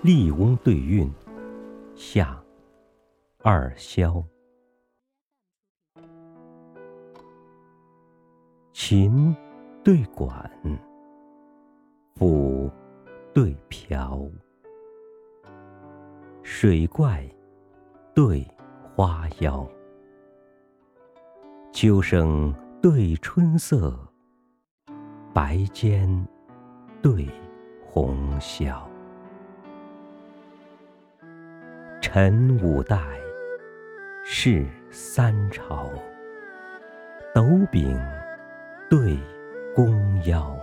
[0.00, 1.12] 笠翁对韵，
[1.96, 2.40] 下
[3.42, 4.24] 二萧。
[8.72, 9.34] 琴
[9.82, 10.48] 对管，
[12.16, 12.70] 抚
[13.34, 14.22] 对瓢，
[16.44, 17.28] 水怪
[18.14, 18.46] 对
[18.94, 19.68] 花妖，
[21.72, 23.98] 秋声对春色，
[25.34, 26.08] 白间
[27.02, 27.28] 对
[27.84, 28.87] 红绡。
[32.10, 32.96] 陈五代，
[34.24, 35.92] 是三朝，
[37.34, 38.00] 斗柄
[38.88, 39.18] 对
[39.74, 40.58] 弓腰，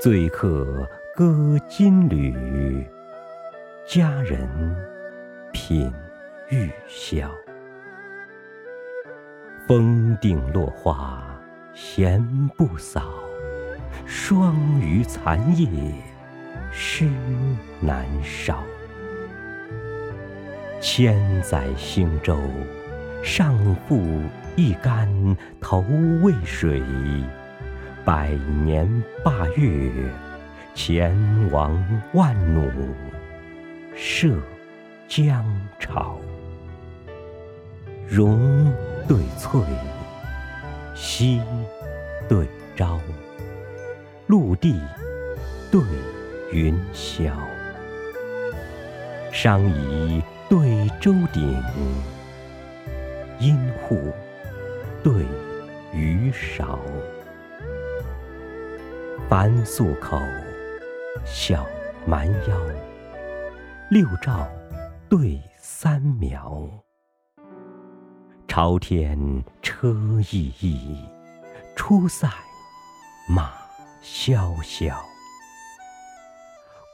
[0.00, 0.84] 醉客
[1.14, 2.84] 歌金缕，
[3.86, 4.40] 佳人
[5.52, 5.88] 品
[6.48, 7.30] 玉箫。
[9.68, 11.22] 风定落花
[11.74, 12.20] 闲
[12.56, 13.14] 不扫，
[14.04, 15.94] 霜余残叶
[16.72, 17.08] 湿
[17.80, 18.64] 难烧。
[20.80, 22.38] 千载兴周，
[23.22, 24.22] 上负
[24.54, 25.08] 一竿
[25.60, 25.84] 头
[26.22, 26.80] 渭水；
[28.04, 28.30] 百
[28.64, 28.88] 年
[29.24, 29.90] 霸月，
[30.74, 31.12] 前
[31.50, 32.70] 王万弩
[33.96, 34.38] 射
[35.08, 35.44] 江
[35.80, 36.16] 潮。
[38.08, 38.72] 荣
[39.08, 39.60] 对翠，
[40.94, 41.42] 夕
[42.28, 43.00] 对朝，
[44.28, 44.80] 陆地
[45.72, 45.80] 对
[46.52, 47.32] 云霄。
[49.32, 51.62] 商夷对周鼎，
[53.38, 54.10] 阴户
[55.02, 55.12] 对
[55.92, 56.78] 鱼勺。
[59.28, 60.18] 凡素口，
[61.26, 61.66] 小
[62.06, 62.56] 蛮腰。
[63.90, 64.48] 六照
[65.06, 66.66] 对三苗。
[68.46, 69.88] 朝天车
[70.22, 70.96] 奕奕，
[71.76, 72.26] 出塞
[73.28, 73.52] 马
[74.00, 74.98] 萧萧。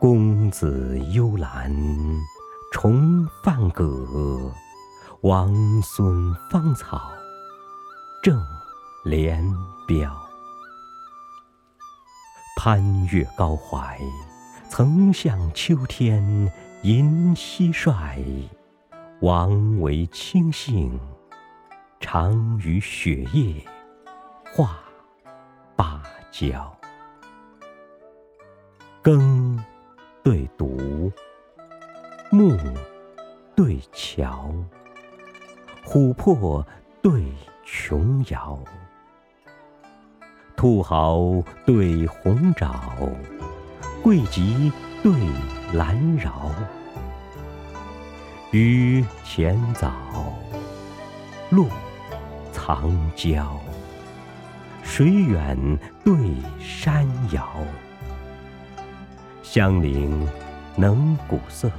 [0.00, 1.70] 公子幽兰，
[2.72, 3.84] 重范葛；
[5.20, 7.12] 王孙芳草，
[8.22, 8.42] 正
[9.04, 9.44] 连
[9.86, 10.10] 标。
[12.56, 14.00] 攀越高怀，
[14.70, 16.50] 曾向秋天
[16.82, 17.92] 吟蟋蟀；
[19.20, 20.98] 王维清幸，
[22.00, 23.62] 常与雪夜
[24.56, 24.78] 话
[25.76, 26.02] 芭
[26.32, 26.74] 蕉。
[29.02, 29.62] 更。
[32.34, 32.58] 木
[33.54, 34.50] 对桥，
[35.84, 36.66] 琥珀
[37.02, 37.22] 对
[37.62, 38.58] 琼瑶，
[40.56, 42.96] 兔毫对红爪，
[44.02, 44.72] 桂棘
[45.02, 45.12] 对
[45.74, 46.50] 兰饶，
[48.50, 49.92] 鱼潜藻，
[51.50, 51.68] 露
[52.50, 53.60] 藏娇，
[54.82, 55.54] 水远
[56.02, 56.16] 对
[56.58, 57.46] 山遥。
[59.42, 60.26] 香菱
[60.76, 61.70] 能鼓瑟，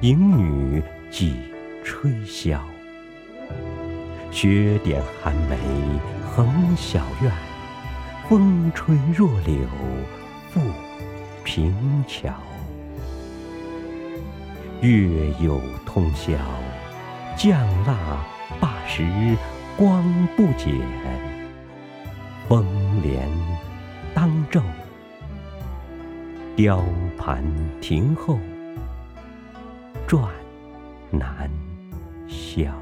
[0.00, 1.36] 迎女几
[1.84, 2.58] 吹箫。
[4.32, 5.56] 雪点寒梅
[6.24, 7.30] 横小院，
[8.28, 9.54] 风吹弱柳
[10.52, 10.60] 覆
[11.44, 11.72] 平
[12.08, 12.32] 桥。
[14.80, 16.36] 月有通宵，
[17.36, 18.24] 降蜡
[18.58, 19.36] 罢时
[19.76, 20.02] 光
[20.36, 20.74] 不减。
[22.48, 22.66] 风
[23.02, 23.28] 帘
[24.12, 24.62] 当昼。
[26.56, 26.82] 雕
[27.16, 27.44] 盘
[27.80, 28.38] 停后，
[30.12, 30.30] 转
[31.10, 31.48] 难
[32.28, 32.81] 消。